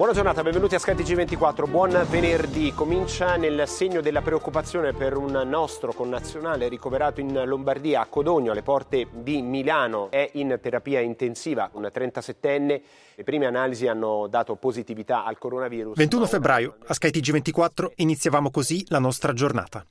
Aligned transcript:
Buona 0.00 0.14
giornata, 0.14 0.42
benvenuti 0.42 0.74
a 0.74 0.78
skytg 0.78 1.14
24 1.14 1.66
buon 1.66 2.06
venerdì. 2.08 2.72
Comincia 2.72 3.36
nel 3.36 3.68
segno 3.68 4.00
della 4.00 4.22
preoccupazione 4.22 4.94
per 4.94 5.14
un 5.14 5.42
nostro 5.44 5.92
connazionale 5.92 6.68
ricoverato 6.68 7.20
in 7.20 7.42
Lombardia, 7.44 8.00
a 8.00 8.06
Codogno, 8.06 8.52
alle 8.52 8.62
porte 8.62 9.08
di 9.12 9.42
Milano. 9.42 10.10
È 10.10 10.30
in 10.32 10.58
terapia 10.62 11.00
intensiva, 11.00 11.68
un 11.74 11.82
37enne. 11.92 12.80
Le 13.14 13.24
prime 13.24 13.44
analisi 13.44 13.88
hanno 13.88 14.26
dato 14.26 14.56
positività 14.56 15.26
al 15.26 15.36
coronavirus. 15.36 15.98
21 15.98 16.26
febbraio, 16.26 16.76
a 16.86 16.94
skytg 16.94 17.32
24 17.32 17.92
iniziavamo 17.96 18.50
così 18.50 18.82
la 18.88 19.00
nostra 19.00 19.34
giornata. 19.34 19.84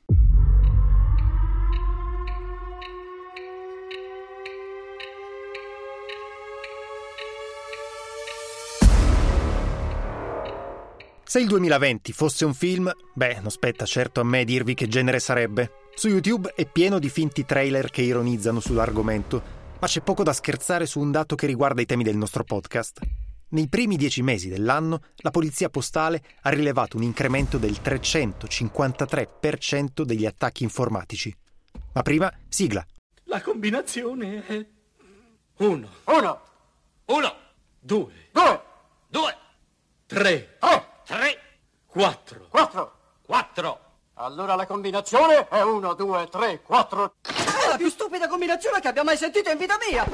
Se 11.30 11.40
il 11.40 11.46
2020 11.46 12.12
fosse 12.12 12.44
un 12.44 12.56
film, 12.56 12.92
beh, 13.14 13.42
non 13.42 13.52
spetta 13.52 13.86
certo 13.86 14.20
a 14.20 14.24
me 14.24 14.44
dirvi 14.44 14.74
che 14.74 14.88
genere 14.88 15.20
sarebbe. 15.20 15.74
Su 15.94 16.08
YouTube 16.08 16.54
è 16.56 16.66
pieno 16.66 16.98
di 16.98 17.08
finti 17.08 17.46
trailer 17.46 17.92
che 17.92 18.02
ironizzano 18.02 18.60
sull'argomento, 18.60 19.44
ma 19.80 19.86
c'è 19.86 20.02
poco 20.02 20.24
da 20.24 20.34
scherzare 20.34 20.88
su 20.88 21.00
un 21.00 21.12
dato 21.12 21.36
che 21.36 21.46
riguarda 21.46 21.82
i 21.82 21.86
temi 21.86 22.04
del 22.04 22.18
nostro 22.18 22.44
podcast. 22.44 23.02
Nei 23.50 23.68
primi 23.68 23.96
dieci 23.96 24.24
mesi 24.24 24.50
dell'anno, 24.50 25.02
la 25.18 25.30
Polizia 25.30 25.70
Postale 25.70 26.24
ha 26.42 26.50
rilevato 26.50 26.98
un 26.98 27.04
incremento 27.04 27.60
del 27.60 27.78
353% 27.80 30.02
degli 30.02 30.26
attacchi 30.26 30.64
informatici. 30.64 31.32
Ma 31.94 32.02
prima, 32.02 32.34
sigla. 32.48 32.84
La 33.26 33.40
combinazione 33.42 34.48
è 34.48 34.66
1, 35.58 35.90
1, 36.06 36.42
1, 37.06 37.36
2, 37.82 38.12
2, 38.32 38.62
2, 39.10 39.38
3, 40.08 40.58
3, 40.58 40.90
3, 41.10 41.40
4, 41.88 42.48
4. 42.50 42.92
4. 43.26 43.80
Allora 44.18 44.54
la 44.54 44.68
combinazione 44.68 45.48
è 45.48 45.64
1, 45.64 45.96
2, 45.96 46.28
3, 46.30 46.62
4. 46.62 47.14
È 47.24 47.68
la 47.68 47.78
più 47.78 47.90
stupida 47.90 48.28
combinazione 48.28 48.80
che 48.80 48.90
abbia 48.90 49.04
mai 49.04 49.18
sentito 49.18 49.50
in 49.50 49.58
vita 49.58 49.76
mia! 49.90 50.06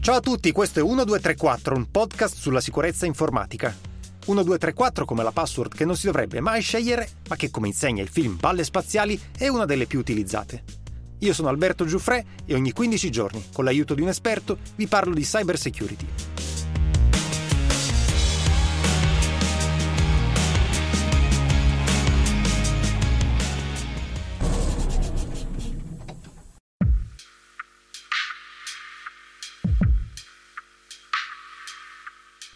Ciao 0.00 0.14
a 0.14 0.20
tutti, 0.20 0.50
questo 0.50 0.78
è 0.78 0.82
1234, 0.82 1.76
un 1.76 1.90
podcast 1.90 2.36
sulla 2.36 2.62
sicurezza 2.62 3.04
informatica. 3.04 3.76
1234 4.24 5.04
come 5.04 5.22
la 5.22 5.32
password 5.32 5.74
che 5.74 5.84
non 5.84 5.96
si 5.96 6.06
dovrebbe 6.06 6.40
mai 6.40 6.62
scegliere, 6.62 7.06
ma 7.28 7.36
che 7.36 7.50
come 7.50 7.66
insegna 7.66 8.00
il 8.00 8.08
film 8.08 8.38
Balle 8.38 8.64
Spaziali 8.64 9.20
è 9.36 9.48
una 9.48 9.66
delle 9.66 9.84
più 9.84 9.98
utilizzate. 9.98 10.64
Io 11.18 11.34
sono 11.34 11.48
Alberto 11.48 11.84
Giuffre 11.84 12.24
e 12.46 12.54
ogni 12.54 12.72
15 12.72 13.10
giorni, 13.10 13.44
con 13.52 13.64
l'aiuto 13.64 13.92
di 13.92 14.00
un 14.00 14.08
esperto, 14.08 14.56
vi 14.76 14.86
parlo 14.86 15.12
di 15.12 15.22
cyber 15.22 15.58
security. 15.58 16.33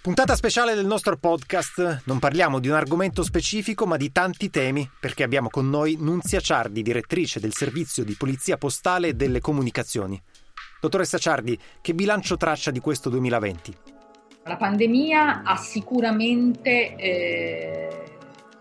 Puntata 0.09 0.37
speciale 0.37 0.75
del 0.75 0.87
nostro 0.87 1.19
podcast. 1.19 2.05
Non 2.07 2.19
parliamo 2.19 2.61
di 2.61 2.69
un 2.69 2.75
argomento 2.77 3.23
specifico, 3.23 3.85
ma 3.85 3.99
di 3.99 4.11
tanti 4.11 4.49
temi, 4.49 4.91
perché 4.99 5.23
abbiamo 5.23 5.51
con 5.51 5.69
noi 5.69 5.99
Nunzia 6.01 6.41
Ciardi, 6.41 6.81
direttrice 6.81 7.41
del 7.41 7.53
servizio 7.53 8.05
di 8.05 8.15
polizia 8.15 8.57
postale 8.57 9.09
e 9.09 9.13
delle 9.13 9.41
comunicazioni. 9.41 10.19
Dottoressa 10.81 11.19
Ciardi, 11.19 11.59
che 11.83 11.93
bilancio 11.93 12.39
traccia 12.39 12.71
di 12.71 12.81
questo 12.81 13.11
2020? 13.11 13.77
La 14.45 14.57
pandemia 14.57 15.43
ha 15.43 15.57
sicuramente 15.59 16.97
eh, 16.97 18.05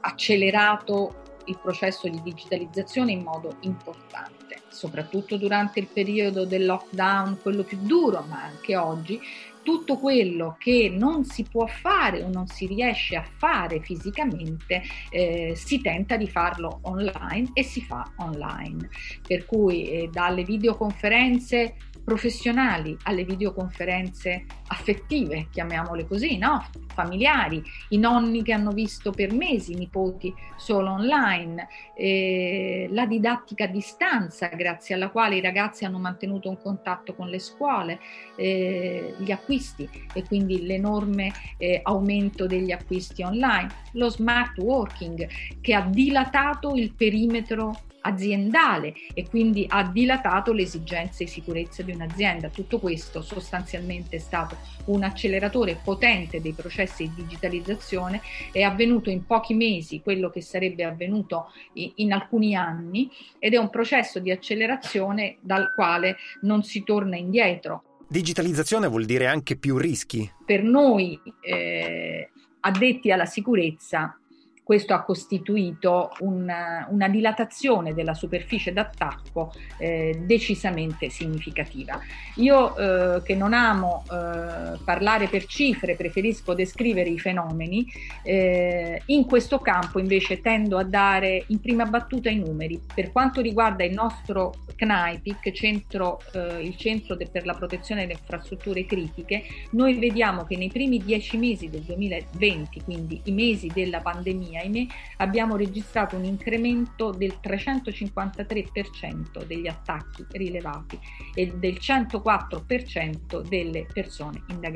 accelerato 0.01 1.37
il 1.45 1.57
processo 1.61 2.09
di 2.09 2.21
digitalizzazione 2.23 3.13
in 3.13 3.21
modo 3.21 3.55
importante, 3.61 4.63
soprattutto 4.67 5.37
durante 5.37 5.79
il 5.79 5.87
periodo 5.87 6.45
del 6.45 6.65
lockdown, 6.65 7.39
quello 7.41 7.63
più 7.63 7.77
duro, 7.77 8.25
ma 8.27 8.43
anche 8.43 8.75
oggi, 8.75 9.17
tutto 9.67 9.97
quello 9.97 10.55
che 10.57 10.89
non 10.89 11.25
si 11.25 11.43
può 11.43 11.65
fare 11.65 12.23
o 12.23 12.29
non 12.29 12.47
si 12.47 12.67
riesce 12.67 13.17
a 13.17 13.25
fare 13.37 13.81
fisicamente 13.81 14.81
eh, 15.09 15.55
si 15.57 15.81
tenta 15.81 16.15
di 16.15 16.25
farlo 16.25 16.79
online 16.83 17.49
e 17.51 17.63
si 17.63 17.81
fa 17.81 18.09
online. 18.15 18.89
Per 19.27 19.45
cui 19.45 19.89
eh, 19.89 20.09
dalle 20.09 20.45
videoconferenze 20.45 21.75
professionali 22.07 22.97
alle 23.03 23.25
videoconferenze 23.25 24.45
affettive, 24.67 25.47
chiamiamole 25.51 26.07
così, 26.07 26.37
no? 26.37 26.65
familiari, 26.93 27.61
i 27.89 27.97
nonni 27.97 28.43
che 28.43 28.53
hanno 28.53 28.71
visto 28.71 29.11
per 29.11 29.33
mesi 29.33 29.73
i 29.73 29.75
nipoti 29.75 30.33
solo 30.55 30.91
online, 30.91 31.67
eh, 31.97 32.87
la 32.91 33.05
didattica 33.05 33.65
a 33.65 33.67
distanza 33.67 34.47
grazie 34.47 34.95
alla 34.95 35.09
quale 35.09 35.35
i 35.35 35.41
ragazzi 35.41 35.83
hanno 35.83 35.99
mantenuto 35.99 36.47
un 36.47 36.57
contatto 36.61 37.13
con 37.13 37.27
le 37.27 37.39
scuole, 37.39 37.99
eh, 38.37 39.13
gli 39.17 39.31
acquisti 39.31 39.89
e 40.13 40.23
quindi 40.23 40.65
l'enorme 40.65 41.33
eh, 41.57 41.81
aumento 41.83 42.47
degli 42.47 42.71
acquisti 42.71 43.21
online, 43.21 43.67
lo 43.91 44.07
smart 44.07 44.57
working 44.59 45.27
che 45.59 45.73
ha 45.73 45.81
dilatato 45.81 46.73
il 46.73 46.93
perimetro 46.93 47.81
aziendale 48.07 48.93
e 49.13 49.27
quindi 49.27 49.65
ha 49.67 49.83
dilatato 49.83 50.53
le 50.53 50.63
esigenze 50.63 51.25
di 51.25 51.29
sicurezza 51.29 51.83
di 51.83 51.91
un'azienda. 51.97 52.49
Tutto 52.49 52.79
questo 52.79 53.21
sostanzialmente 53.21 54.15
è 54.15 54.19
stato 54.19 54.57
un 54.85 55.03
acceleratore 55.03 55.79
potente 55.83 56.41
dei 56.41 56.53
processi 56.53 57.11
di 57.13 57.23
digitalizzazione, 57.23 58.21
è 58.51 58.61
avvenuto 58.61 59.09
in 59.09 59.25
pochi 59.25 59.53
mesi 59.53 60.01
quello 60.01 60.29
che 60.29 60.41
sarebbe 60.41 60.83
avvenuto 60.83 61.51
in 61.73 62.13
alcuni 62.13 62.55
anni 62.55 63.09
ed 63.39 63.53
è 63.53 63.57
un 63.57 63.69
processo 63.69 64.19
di 64.19 64.31
accelerazione 64.31 65.37
dal 65.41 65.73
quale 65.75 66.15
non 66.41 66.63
si 66.63 66.83
torna 66.83 67.17
indietro. 67.17 67.83
Digitalizzazione 68.07 68.87
vuol 68.87 69.03
dire 69.03 69.27
anche 69.27 69.57
più 69.57 69.77
rischi. 69.77 70.31
Per 70.45 70.63
noi 70.63 71.19
eh, 71.41 72.29
addetti 72.61 73.11
alla 73.11 73.25
sicurezza 73.25 74.17
questo 74.67 74.93
ha 74.93 75.01
costituito 75.03 76.11
una, 76.19 76.85
una 76.89 77.07
dilatazione 77.07 77.93
della 77.93 78.13
superficie 78.13 78.73
d'attacco 78.73 79.53
eh, 79.77 80.23
decisamente 80.25 81.09
significativa. 81.09 81.97
Io 82.35 82.75
eh, 82.75 83.21
che 83.21 83.33
non 83.33 83.53
amo 83.53 84.03
eh, 84.11 84.76
parlare 84.87 85.27
per 85.27 85.43
cifre, 85.43 85.97
preferisco 85.97 86.53
descrivere 86.53 87.09
i 87.09 87.19
fenomeni, 87.19 87.85
eh, 88.23 89.01
in 89.07 89.25
questo 89.25 89.59
campo 89.59 89.99
invece 89.99 90.39
tendo 90.39 90.77
a 90.77 90.85
dare 90.85 91.43
in 91.47 91.59
prima 91.59 91.83
battuta 91.83 92.29
i 92.29 92.37
numeri. 92.37 92.79
Per 92.95 93.11
quanto 93.11 93.41
riguarda 93.41 93.83
il 93.83 93.91
nostro 93.91 94.53
CNAIPIC, 94.77 95.51
centro, 95.51 96.21
eh, 96.31 96.61
il 96.61 96.77
centro 96.77 97.17
per 97.17 97.45
la 97.45 97.53
protezione 97.53 98.01
delle 98.01 98.13
infrastrutture 98.13 98.85
critiche, 98.85 99.43
noi 99.71 99.99
vediamo 99.99 100.45
che 100.45 100.55
nei 100.55 100.69
primi 100.69 101.03
dieci 101.03 101.35
mesi 101.35 101.69
del 101.69 101.81
2020, 101.81 102.81
quindi 102.83 103.19
i 103.25 103.33
mesi 103.33 103.69
della 103.73 103.99
pandemia, 103.99 104.61
ahimè, 104.61 104.85
abbiamo 105.17 105.57
registrato 105.57 106.15
un 106.15 106.23
incremento 106.23 107.11
del 107.11 107.39
353% 107.43 109.43
degli 109.45 109.67
attacchi 109.67 110.25
rilevati 110.31 110.97
e 111.33 111.51
del 111.57 111.77
104% 111.81 113.41
delle 113.41 113.85
persone 113.91 114.43
indagate. 114.47 114.75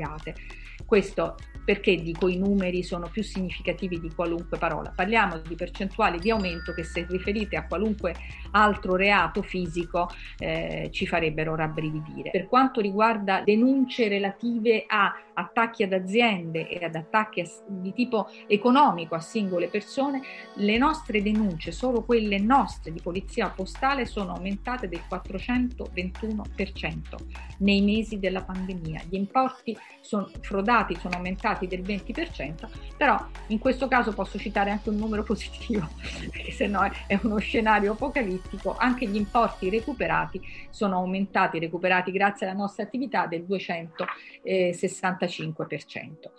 Questo 0.84 1.36
perché 1.64 1.94
dico 1.96 2.28
i 2.28 2.36
numeri 2.36 2.82
sono 2.82 3.08
più 3.08 3.22
significativi 3.22 4.00
di 4.00 4.12
qualunque 4.14 4.58
parola. 4.58 4.92
Parliamo 4.94 5.38
di 5.38 5.54
percentuali 5.54 6.18
di 6.18 6.30
aumento 6.30 6.72
che 6.72 6.82
se 6.82 7.06
riferite 7.08 7.56
a 7.56 7.66
qualunque 7.66 8.14
altro 8.50 8.96
reato 8.96 9.42
fisico 9.42 10.10
eh, 10.38 10.88
ci 10.92 11.06
farebbero 11.06 11.54
rabbrividire. 11.54 12.30
Per 12.30 12.48
quanto 12.48 12.80
riguarda 12.80 13.42
denunce 13.44 14.08
relative 14.08 14.84
a 14.86 15.14
attacchi 15.34 15.82
ad 15.82 15.92
aziende 15.92 16.68
e 16.68 16.84
ad 16.84 16.94
attacchi 16.94 17.42
di 17.66 17.92
tipo 17.94 18.28
economico 18.46 19.14
a 19.14 19.20
singole 19.20 19.68
persone, 19.68 20.20
le 20.56 20.76
nostre 20.78 21.22
denunce, 21.22 21.72
solo 21.72 22.02
quelle 22.02 22.38
nostre 22.38 22.92
di 22.92 23.00
polizia 23.00 23.48
postale, 23.48 24.04
sono 24.04 24.32
aumentate 24.34 24.88
del 24.88 25.00
421% 25.08 26.98
nei 27.58 27.80
mesi 27.80 28.18
della 28.18 28.42
pandemia. 28.42 29.02
Gli 29.08 29.14
importi 29.14 29.74
sono, 30.00 30.30
frodati 30.40 30.96
sono 30.96 31.16
aumentati 31.16 31.66
del 31.66 31.82
20%, 31.82 32.68
però 32.96 33.18
in 33.48 33.58
questo 33.58 33.88
caso 33.88 34.12
posso 34.12 34.38
citare 34.38 34.70
anche 34.70 34.88
un 34.88 34.96
numero 34.96 35.22
positivo, 35.24 35.88
perché 36.30 36.52
se 36.52 36.66
no 36.66 36.82
è 37.06 37.18
uno 37.22 37.38
scenario 37.38 37.92
apocalittico, 37.92 38.74
anche 38.76 39.06
gli 39.06 39.16
importi 39.16 39.70
recuperati 39.70 40.40
sono 40.70 40.96
aumentati, 40.96 41.58
recuperati 41.58 42.12
grazie 42.12 42.46
alla 42.46 42.56
nostra 42.56 42.84
attività 42.84 43.26
del 43.26 43.44
265% 43.48 46.30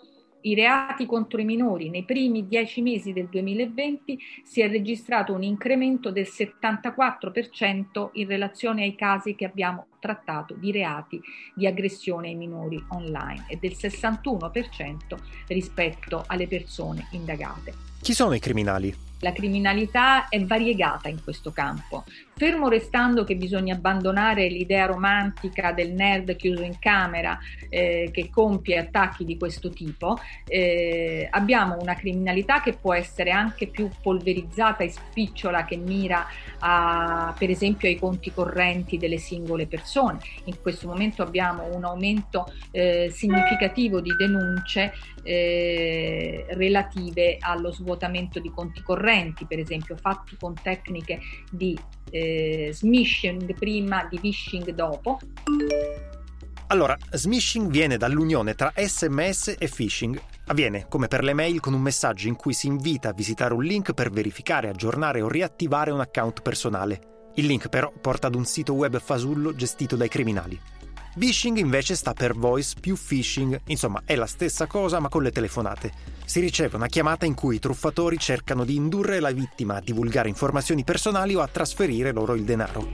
i 0.44 0.54
reati 0.54 1.06
contro 1.06 1.40
i 1.40 1.44
minori 1.44 1.88
nei 1.88 2.04
primi 2.04 2.46
dieci 2.46 2.82
mesi 2.82 3.12
del 3.12 3.28
2020 3.28 4.18
si 4.42 4.60
è 4.60 4.68
registrato 4.68 5.32
un 5.32 5.42
incremento 5.42 6.10
del 6.10 6.28
74% 6.28 8.10
in 8.12 8.26
relazione 8.26 8.82
ai 8.82 8.94
casi 8.94 9.34
che 9.34 9.46
abbiamo 9.46 9.86
trattato 10.04 10.52
di 10.52 10.70
reati 10.70 11.18
di 11.54 11.66
aggressione 11.66 12.28
ai 12.28 12.34
minori 12.34 12.84
online 12.88 13.46
e 13.48 13.56
del 13.56 13.72
61% 13.72 15.16
rispetto 15.46 16.24
alle 16.26 16.46
persone 16.46 17.06
indagate. 17.12 17.72
Chi 18.02 18.12
sono 18.12 18.34
i 18.34 18.38
criminali? 18.38 18.94
La 19.20 19.32
criminalità 19.32 20.28
è 20.28 20.44
variegata 20.44 21.08
in 21.08 21.22
questo 21.24 21.50
campo. 21.50 22.04
Fermo 22.36 22.68
restando 22.68 23.24
che 23.24 23.36
bisogna 23.36 23.74
abbandonare 23.74 24.48
l'idea 24.48 24.84
romantica 24.84 25.72
del 25.72 25.92
nerd 25.92 26.36
chiuso 26.36 26.62
in 26.62 26.78
camera 26.78 27.38
eh, 27.70 28.10
che 28.12 28.28
compie 28.28 28.76
attacchi 28.76 29.24
di 29.24 29.38
questo 29.38 29.70
tipo, 29.70 30.18
eh, 30.46 31.26
abbiamo 31.30 31.78
una 31.80 31.94
criminalità 31.94 32.60
che 32.60 32.74
può 32.74 32.92
essere 32.92 33.30
anche 33.30 33.68
più 33.68 33.88
polverizzata 34.02 34.84
e 34.84 34.90
spicciola 34.90 35.64
che 35.64 35.76
mira 35.76 36.26
a, 36.58 37.34
per 37.38 37.48
esempio 37.48 37.88
ai 37.88 37.98
conti 37.98 38.30
correnti 38.30 38.98
delle 38.98 39.18
singole 39.18 39.66
persone. 39.66 39.92
In 40.44 40.60
questo 40.60 40.86
momento 40.86 41.22
abbiamo 41.22 41.74
un 41.74 41.84
aumento 41.84 42.46
eh, 42.70 43.10
significativo 43.12 44.00
di 44.00 44.14
denunce 44.16 44.92
eh, 45.22 46.46
relative 46.50 47.36
allo 47.38 47.72
svuotamento 47.72 48.40
di 48.40 48.50
conti 48.50 48.82
correnti, 48.82 49.46
per 49.46 49.58
esempio 49.58 49.96
fatti 49.96 50.36
con 50.38 50.54
tecniche 50.60 51.20
di 51.50 51.78
eh, 52.10 52.70
smishing 52.72 53.54
prima, 53.54 54.06
di 54.10 54.18
phishing 54.18 54.70
dopo. 54.70 55.18
Allora, 56.68 56.96
smishing 57.12 57.70
viene 57.70 57.96
dall'unione 57.96 58.54
tra 58.54 58.72
SMS 58.74 59.56
e 59.58 59.68
phishing. 59.68 60.20
Avviene, 60.46 60.86
come 60.88 61.08
per 61.08 61.22
le 61.22 61.32
mail, 61.32 61.60
con 61.60 61.72
un 61.72 61.80
messaggio 61.80 62.26
in 62.26 62.36
cui 62.36 62.52
si 62.52 62.66
invita 62.66 63.10
a 63.10 63.12
visitare 63.12 63.54
un 63.54 63.62
link 63.62 63.92
per 63.92 64.10
verificare, 64.10 64.68
aggiornare 64.68 65.20
o 65.20 65.28
riattivare 65.28 65.90
un 65.90 66.00
account 66.00 66.42
personale. 66.42 67.13
Il 67.36 67.46
link 67.46 67.68
però 67.68 67.92
porta 68.00 68.28
ad 68.28 68.36
un 68.36 68.44
sito 68.44 68.74
web 68.74 69.00
fasullo 69.00 69.54
gestito 69.56 69.96
dai 69.96 70.08
criminali. 70.08 70.58
Phishing 71.16 71.58
invece 71.58 71.96
sta 71.96 72.12
per 72.12 72.34
voice 72.34 72.74
più 72.80 72.96
phishing, 72.96 73.60
insomma 73.66 74.02
è 74.04 74.14
la 74.14 74.26
stessa 74.26 74.66
cosa 74.66 75.00
ma 75.00 75.08
con 75.08 75.22
le 75.22 75.32
telefonate. 75.32 75.92
Si 76.24 76.38
riceve 76.40 76.76
una 76.76 76.86
chiamata 76.86 77.26
in 77.26 77.34
cui 77.34 77.56
i 77.56 77.60
truffatori 77.60 78.18
cercano 78.18 78.64
di 78.64 78.76
indurre 78.76 79.18
la 79.18 79.32
vittima 79.32 79.76
a 79.76 79.80
divulgare 79.80 80.28
informazioni 80.28 80.84
personali 80.84 81.34
o 81.34 81.40
a 81.40 81.48
trasferire 81.48 82.12
loro 82.12 82.34
il 82.34 82.44
denaro. 82.44 82.88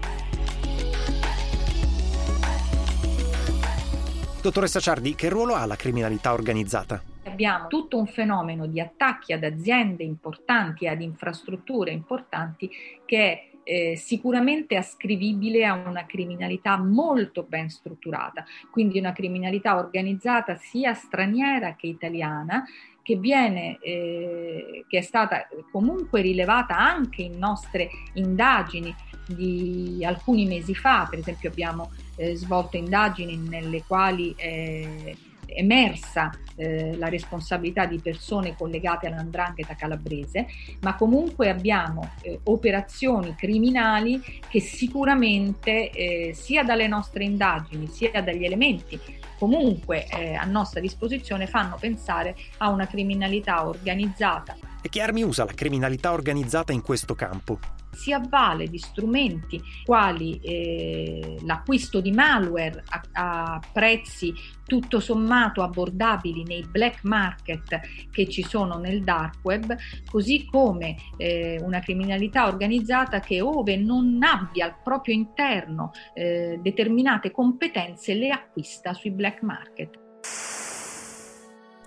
Dottoressa 4.41 4.81
Ciardi, 4.81 5.15
che 5.15 5.29
ruolo 5.29 5.55
ha 5.55 5.67
la 5.67 5.77
criminalità 5.77 6.33
organizzata? 6.33 7.03
Abbiamo 7.25 7.67
tutto 7.67 7.99
un 7.99 8.07
fenomeno 8.07 8.67
di 8.67 8.81
attacchi 8.81 9.35
ad 9.35 9.45
aziende 9.45 10.03
importanti, 10.03 10.87
ad 10.87 11.03
infrastrutture 11.03 11.91
importanti 11.91 12.71
che 13.05 13.19
è 13.19 13.50
eh, 13.65 13.97
sicuramente 13.97 14.77
ascrivibile 14.77 15.65
a 15.65 15.75
una 15.75 16.07
criminalità 16.07 16.77
molto 16.77 17.45
ben 17.49 17.71
strutturata, 17.71 18.45
quindi 18.71 18.99
una 18.99 19.13
criminalità 19.13 19.77
organizzata 19.77 20.57
sia 20.57 20.95
straniera 20.95 21.75
che 21.77 21.87
italiana, 21.87 22.65
che, 23.03 23.17
viene, 23.17 23.79
eh, 23.81 24.85
che 24.89 24.99
è 24.99 25.03
stata 25.03 25.49
comunque 25.71 26.21
rilevata 26.21 26.77
anche 26.77 27.23
in 27.23 27.39
nostre 27.39 27.89
indagini 28.15 28.95
di 29.27 30.05
alcuni 30.05 30.47
mesi 30.47 30.75
fa, 30.75 31.07
per 31.09 31.19
esempio 31.21 31.51
abbiamo 31.51 31.91
eh, 32.17 32.35
svolto 32.35 32.77
indagini 32.77 33.37
nelle 33.37 33.83
quali 33.87 34.35
eh, 34.37 35.17
emersa 35.55 36.31
eh, 36.57 36.97
la 36.97 37.09
responsabilità 37.09 37.87
di 37.87 37.99
persone 38.01 38.55
collegate 38.57 39.07
all'andrangheta 39.07 39.75
calabrese, 39.75 40.47
ma 40.81 40.95
comunque 40.95 41.49
abbiamo 41.49 42.11
eh, 42.23 42.41
operazioni 42.45 43.35
criminali 43.35 44.23
che 44.49 44.61
sicuramente 44.61 45.91
eh, 45.91 46.35
sia 46.35 46.63
dalle 46.63 46.87
nostre 46.87 47.25
indagini 47.25 47.87
sia 47.87 48.23
dagli 48.23 48.45
elementi 48.45 49.01
comunque 49.41 50.07
eh, 50.07 50.35
a 50.35 50.45
nostra 50.45 50.81
disposizione 50.81 51.47
fanno 51.47 51.79
pensare 51.81 52.37
a 52.59 52.69
una 52.69 52.87
criminalità 52.87 53.67
organizzata. 53.67 54.55
E 54.83 54.89
che 54.89 55.01
armi 55.01 55.23
usa 55.23 55.45
la 55.45 55.53
criminalità 55.53 56.13
organizzata 56.13 56.73
in 56.73 56.83
questo 56.83 57.15
campo? 57.15 57.59
si 57.93 58.13
avvale 58.13 58.67
di 58.69 58.79
strumenti 58.79 59.61
quali 59.85 60.39
eh, 60.41 61.37
l'acquisto 61.43 62.01
di 62.01 62.13
malware 62.13 62.83
a, 62.89 63.03
a, 63.13 63.61
prezzi 63.73 64.33
tutto 64.65 65.01
sommato 65.01 65.63
abbordabili 65.63 66.45
nei 66.45 66.65
black 66.71 67.01
market 67.03 67.81
che 68.11 68.29
ci 68.29 68.43
sono 68.43 68.79
nel 68.79 69.03
dark 69.03 69.41
web, 69.43 69.77
così 70.09 70.47
come 70.47 70.97
eh, 71.17 71.59
una 71.61 71.81
criminalità 71.81 72.47
organizzata 72.47 73.19
che 73.21 73.41
ove 73.41 73.77
non 73.77 74.19
abbia 74.23 74.67
al 74.67 74.77
proprio 74.83 75.15
interno 75.15 75.91
eh, 76.15 76.59
determinate 76.63 77.33
competenze 77.33 78.15
le 78.15 78.31
acquista 78.31 78.95
sui 78.95 79.11
black 79.11 79.43
market. 79.43 80.00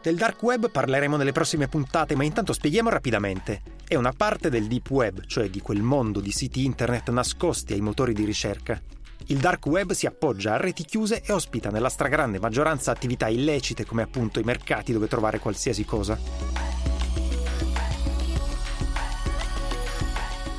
Del 0.03 0.17
dark 0.17 0.43
web 0.43 0.69
parleremo 0.69 1.15
nelle 1.15 1.31
prossime 1.31 1.69
puntate, 1.69 2.13
ma 2.13 2.25
intanto 2.25 2.51
spieghiamo 2.51 2.89
rapidamente. 2.89 3.61
È 3.87 3.95
una 3.95 4.11
parte 4.11 4.49
del 4.49 4.67
deep 4.67 4.89
web, 4.89 5.25
cioè 5.27 5.49
di 5.49 5.61
quel 5.61 5.81
mondo 5.81 6.19
di 6.19 6.31
siti 6.31 6.65
internet 6.65 7.09
nascosti 7.09 7.71
ai 7.71 7.79
motori 7.79 8.11
di 8.11 8.25
ricerca. 8.25 8.77
Il 9.27 9.37
dark 9.37 9.65
web 9.67 9.93
si 9.93 10.05
appoggia 10.05 10.55
a 10.55 10.57
reti 10.57 10.83
chiuse 10.83 11.21
e 11.25 11.31
ospita 11.31 11.69
nella 11.69 11.87
stragrande 11.87 12.37
maggioranza 12.37 12.91
attività 12.91 13.29
illecite 13.29 13.85
come 13.85 14.01
appunto 14.01 14.41
i 14.41 14.43
mercati 14.43 14.91
dove 14.91 15.07
trovare 15.07 15.39
qualsiasi 15.39 15.85
cosa. 15.85 16.19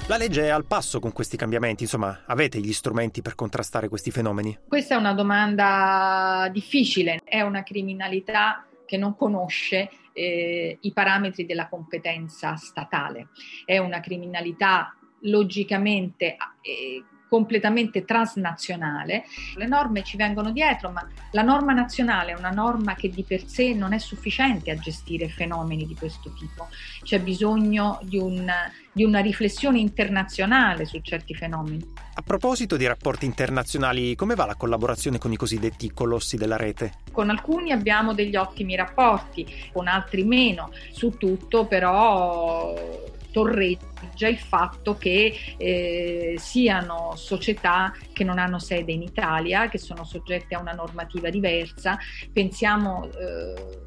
La 0.07 0.17
legge 0.17 0.45
è 0.45 0.49
al 0.49 0.65
passo 0.65 1.01
con 1.01 1.13
questi 1.13 1.37
cambiamenti, 1.37 1.83
insomma, 1.83 2.23
avete 2.25 2.61
gli 2.61 2.73
strumenti 2.73 3.21
per 3.21 3.35
contrastare 3.35 3.91
questi 3.91 4.11
fenomeni? 4.11 4.59
Questa 4.67 4.95
è 4.95 4.97
una 4.97 5.13
domanda 5.13 6.49
difficile, 6.51 7.21
è 7.23 7.43
una 7.43 7.63
criminalità 7.63 8.65
che 8.87 8.97
non 8.97 9.17
conosce 9.17 9.91
eh, 10.13 10.79
i 10.81 10.93
parametri 10.93 11.47
della 11.47 11.69
competenza 11.69 12.57
statale. 12.57 13.29
È 13.65 13.79
una 13.79 14.01
criminalità 14.01 14.97
logicamente 15.21 16.37
eh, 16.61 17.03
completamente 17.35 18.05
transnazionale. 18.05 19.25
Le 19.57 19.67
norme 19.67 20.05
ci 20.05 20.17
vengono 20.17 20.53
dietro, 20.53 20.91
ma 20.91 21.05
la 21.33 21.43
norma 21.43 21.73
nazionale 21.73 22.31
è 22.31 22.39
una 22.39 22.51
norma 22.51 22.95
che 22.95 23.11
di 23.11 23.25
per 23.25 23.49
sé 23.49 23.75
non 23.75 23.93
è 23.93 23.99
sufficiente 23.99 24.71
a 24.71 24.77
gestire 24.77 25.29
fenomeni 25.29 25.85
di 25.85 25.97
questo 25.97 26.33
tipo. 26.39 26.69
C'è 27.03 27.19
bisogno 27.19 27.99
di, 28.03 28.19
un, 28.19 28.49
di 28.93 29.03
una 29.03 29.19
riflessione 29.19 29.81
internazionale 29.81 30.85
su 30.85 31.01
certi 31.03 31.35
fenomeni. 31.35 31.85
A 32.15 32.23
proposito 32.23 32.77
di 32.77 32.87
rapporti 32.87 33.25
internazionali, 33.25 34.15
come 34.15 34.37
va 34.37 34.47
la 34.47 34.55
collaborazione 34.55 35.19
con 35.19 35.33
i 35.33 35.37
cosiddetti 35.37 35.91
colossi 35.93 36.37
della 36.37 36.57
rete? 36.57 36.93
Con 37.11 37.31
alcuni 37.31 37.73
abbiamo 37.73 38.15
degli 38.15 38.37
ottimi 38.37 38.77
rapporti, 38.77 39.45
con 39.73 39.89
altri 39.89 40.23
meno. 40.23 40.71
Su 40.93 41.17
tutto 41.19 41.67
però 41.67 43.13
torreggia 43.35 44.29
il 44.29 44.39
fatto 44.39 44.97
che 44.97 45.35
eh, 45.57 46.37
siano 46.39 47.17
società 47.17 47.93
che 48.13 48.23
non 48.23 48.39
hanno 48.39 48.61
sede 48.61 48.93
in 48.93 49.03
Italia, 49.03 49.69
che 49.69 49.79
sono 49.79 50.05
soggette 50.05 50.55
a 50.55 50.61
una 50.61 50.71
normativa 50.71 51.31
diversa. 51.31 51.99
Pensiamo 52.33 53.11
eh, 53.11 53.83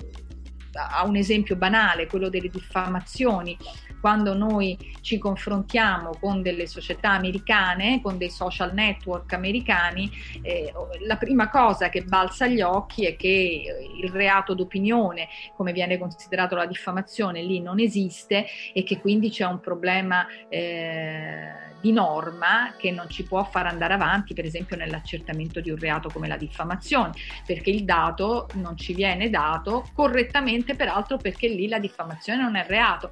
a 0.74 1.06
un 1.06 1.16
esempio 1.16 1.56
banale, 1.56 2.08
quello 2.08 2.27
delle 2.27 2.50
diffamazioni 2.50 3.58
quando 4.00 4.34
noi 4.34 4.77
ci 5.01 5.18
confrontiamo 5.18 6.12
con 6.20 6.42
delle 6.42 6.68
società 6.68 7.12
americane, 7.12 8.01
con 8.01 8.18
dei 8.18 8.30
social 8.30 8.74
network 8.74 9.34
americani, 9.34 10.10
eh, 10.42 10.72
la 11.06 11.18
prima 11.18 11.50
cosa 11.50 11.89
che 11.89 12.04
balza 12.04 12.46
agli 12.46 12.62
occhi 12.62 13.06
è 13.06 13.16
che 13.16 13.63
il 14.01 14.10
reato 14.12 14.54
d'opinione, 14.54 15.27
come 15.56 15.72
viene 15.72 15.98
considerato 15.98 16.56
la 16.56 16.66
diffamazione, 16.66 17.42
lì 17.42 17.60
non 17.62 17.80
esiste 17.80 18.46
e 18.74 18.84
che 18.84 19.00
quindi 19.00 19.30
c'è 19.30 19.46
un 19.46 19.60
problema 19.60 20.25
eh, 20.50 21.68
di 21.82 21.92
norma 21.92 22.74
che 22.77 22.92
non 22.92 23.10
ci 23.10 23.24
può 23.24 23.44
far 23.44 23.68
andare 23.68 23.94
avanti, 23.94 24.34
per 24.34 24.46
esempio 24.46 24.75
nell'accertamento 24.75 25.62
di 25.62 25.70
un 25.70 25.77
reato 25.77 26.10
come 26.10 26.27
la 26.27 26.38
diffamazione, 26.38 27.12
perché 27.46 27.70
il 27.70 27.86
dato 27.86 28.48
non 28.56 28.77
ci 28.77 28.94
viene 28.94 29.30
dato 29.30 29.88
correttamente, 29.94 30.75
peraltro 30.75 31.18
perché 31.18 31.48
lì 31.48 31.68
la 31.68 31.80
diffamazione 31.80 32.42
non 32.42 32.56
è 32.56 32.66
reato. 32.68 33.12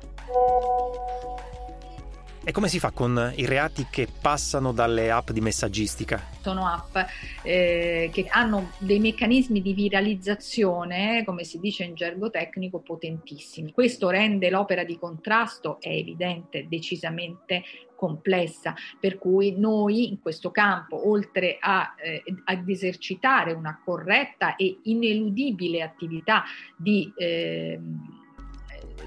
E 2.48 2.52
come 2.52 2.68
si 2.68 2.78
fa 2.78 2.92
con 2.92 3.34
i 3.38 3.48
reati 3.48 3.88
che 3.90 4.08
passano 4.22 4.72
dalle 4.72 5.10
app 5.10 5.32
di 5.32 5.42
messaggistica? 5.42 6.22
Sono 6.42 6.68
app 6.68 6.96
eh, 7.42 8.12
che 8.14 8.28
hanno 8.30 8.70
dei 8.78 9.00
meccanismi 9.00 9.64
di 9.64 9.74
viralizzazione, 9.74 11.24
come 11.26 11.44
si 11.44 11.60
dice 11.60 11.86
in 11.86 11.96
gergo 11.96 12.30
tecnico, 12.30 12.82
potentissimi. 12.82 13.72
Questo 13.72 14.12
rende 14.12 14.52
l'opera 14.52 14.84
di 14.84 15.00
contrasto, 15.00 15.82
è 15.82 15.90
evidente, 15.90 16.68
decisamente 16.70 17.64
complessa, 17.96 18.76
per 19.00 19.18
cui 19.18 19.58
noi 19.58 20.10
in 20.10 20.22
questo 20.22 20.52
campo, 20.52 21.10
oltre 21.10 21.58
a, 21.60 21.96
eh, 21.98 22.22
ad 22.44 22.70
esercitare 22.70 23.54
una 23.54 23.82
corretta 23.84 24.56
e 24.56 24.82
ineludibile 24.84 25.82
attività 25.82 26.44
di... 26.78 27.12
Eh, 27.18 27.80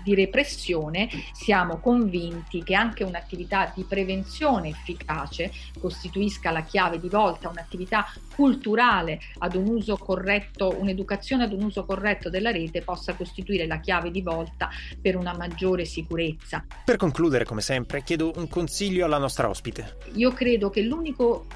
di 0.02 0.14
repressione, 0.14 1.08
siamo 1.32 1.78
convinti 1.78 2.62
che 2.62 2.74
anche 2.74 3.04
un'attività 3.04 3.72
di 3.74 3.84
prevenzione 3.84 4.68
efficace 4.68 5.50
costituisca 5.78 6.50
la 6.50 6.62
chiave 6.62 6.98
di 6.98 7.08
volta, 7.08 7.48
un'attività 7.48 8.06
culturale 8.34 9.20
ad 9.38 9.54
un 9.54 9.68
uso 9.68 9.96
corretto, 9.96 10.74
un'educazione 10.78 11.44
ad 11.44 11.52
un 11.52 11.62
uso 11.64 11.84
corretto 11.84 12.30
della 12.30 12.50
rete 12.50 12.82
possa 12.82 13.14
costituire 13.14 13.66
la 13.66 13.80
chiave 13.80 14.10
di 14.10 14.22
volta 14.22 14.68
per 15.00 15.16
una 15.16 15.36
maggiore 15.36 15.84
sicurezza. 15.84 16.64
Per 16.84 16.96
concludere, 16.96 17.44
come 17.44 17.60
sempre, 17.60 18.02
chiedo 18.02 18.32
un 18.36 18.48
consiglio 18.48 19.04
alla 19.04 19.18
nostra 19.18 19.48
ospite. 19.48 19.96
Io 20.14 20.32
credo 20.32 20.70
che 20.70 20.82
l'unico 20.82 21.46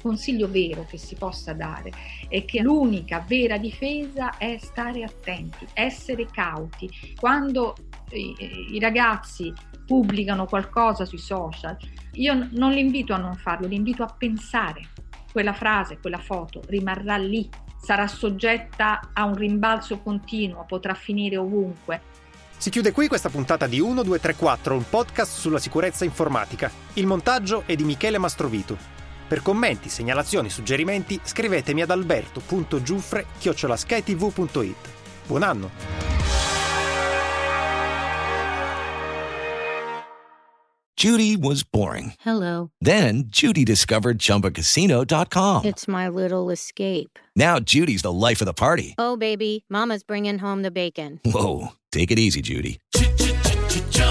consiglio 0.00 0.48
vero 0.48 0.86
che 0.88 0.98
si 0.98 1.14
possa 1.14 1.52
dare 1.52 1.92
è 2.28 2.44
che 2.44 2.60
l'unica 2.60 3.24
vera 3.26 3.58
difesa 3.58 4.36
è 4.38 4.58
stare 4.60 5.02
attenti, 5.02 5.66
essere 5.74 6.26
cauti. 6.26 6.90
Quando 7.18 7.74
i, 8.12 8.74
i 8.74 8.78
ragazzi 8.78 9.52
pubblicano 9.86 10.46
qualcosa 10.46 11.04
sui 11.04 11.18
social, 11.18 11.76
io 12.12 12.48
non 12.52 12.72
li 12.72 12.80
invito 12.80 13.12
a 13.12 13.18
non 13.18 13.34
farlo, 13.34 13.66
li 13.66 13.76
invito 13.76 14.02
a 14.02 14.14
pensare. 14.16 14.88
Quella 15.30 15.52
frase, 15.52 15.98
quella 15.98 16.18
foto 16.18 16.62
rimarrà 16.66 17.16
lì, 17.16 17.48
sarà 17.80 18.06
soggetta 18.06 19.10
a 19.12 19.24
un 19.24 19.34
rimbalzo 19.34 19.98
continuo, 19.98 20.64
potrà 20.66 20.94
finire 20.94 21.36
ovunque. 21.36 22.08
Si 22.56 22.68
chiude 22.68 22.92
qui 22.92 23.08
questa 23.08 23.30
puntata 23.30 23.66
di 23.66 23.80
1, 23.80 24.02
2, 24.02 24.20
3, 24.20 24.34
4, 24.34 24.74
un 24.74 24.84
podcast 24.88 25.38
sulla 25.38 25.58
sicurezza 25.58 26.04
informatica. 26.04 26.70
Il 26.94 27.06
montaggio 27.06 27.62
è 27.64 27.74
di 27.74 27.84
Michele 27.84 28.18
Mastrovitu. 28.18 28.76
Per 29.30 29.42
commenti, 29.42 29.88
segnalazioni, 29.88 30.50
suggerimenti 30.50 31.20
scrivetemi 31.22 31.82
ad 31.82 31.90
alberto.giuffre-skytv.it. 31.92 34.88
Buon 35.28 35.44
anno! 35.44 35.70
Judy 40.96 41.36
was 41.36 41.62
boring. 41.62 42.12
Hello. 42.18 42.72
Then 42.80 43.28
Judy 43.28 43.64
discovered 43.64 44.18
ChumbaCasino.com. 44.18 45.64
It's 45.64 45.86
my 45.86 46.08
little 46.08 46.50
escape. 46.50 47.16
Now 47.36 47.60
Judy's 47.60 48.02
the 48.02 48.12
life 48.12 48.40
of 48.40 48.46
the 48.46 48.52
party. 48.52 48.96
Oh, 48.98 49.16
baby, 49.16 49.64
mama's 49.70 50.02
bringing 50.02 50.40
home 50.40 50.62
the 50.62 50.72
bacon. 50.72 51.20
Whoa, 51.24 51.68
take 51.92 52.10
it 52.10 52.18
easy, 52.18 52.42
Judy. 52.42 52.80